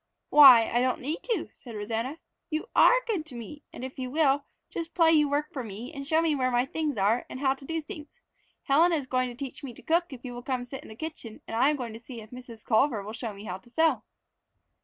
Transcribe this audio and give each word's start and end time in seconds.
"Why, 0.31 0.67
I 0.73 0.81
don't 0.81 0.99
need 0.99 1.21
to," 1.25 1.49
said 1.53 1.75
Rosanna. 1.75 2.17
"You 2.49 2.69
are 2.75 3.03
good 3.05 3.23
to 3.27 3.35
me, 3.35 3.61
and 3.71 3.85
if 3.85 3.99
you 3.99 4.09
will, 4.09 4.45
just 4.67 4.95
play 4.95 5.11
you 5.11 5.29
work 5.29 5.53
for 5.53 5.63
me 5.63 5.93
and 5.93 6.07
show 6.07 6.23
me 6.23 6.33
where 6.33 6.49
my 6.49 6.65
things 6.65 6.97
are 6.97 7.23
and 7.29 7.39
how 7.39 7.53
to 7.53 7.65
do 7.65 7.79
things. 7.81 8.19
Helen 8.63 8.93
is 8.93 9.05
going 9.05 9.29
to 9.29 9.35
teach 9.35 9.63
me 9.63 9.75
to 9.75 9.83
cook 9.83 10.11
if 10.11 10.25
you 10.25 10.33
will 10.33 10.41
come 10.41 10.63
sit 10.63 10.81
in 10.81 10.89
the 10.89 10.95
kitchen 10.95 11.39
and 11.47 11.55
I 11.55 11.69
am 11.69 11.75
going 11.75 11.93
to 11.93 11.99
see 11.99 12.19
if 12.19 12.31
Mrs. 12.31 12.65
Culver 12.65 13.03
will 13.03 13.13
show 13.13 13.31
me 13.31 13.43
how 13.43 13.59
to 13.59 13.69
sew." 13.69 14.01